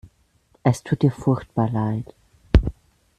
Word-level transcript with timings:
Es 0.63 0.81
tut 0.81 1.03
ihr 1.03 1.11
furchtbar 1.11 1.69
leid. 1.69 2.15